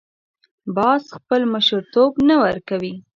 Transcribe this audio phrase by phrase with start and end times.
[0.75, 2.93] باز خپل مشرتوب نه ورکوي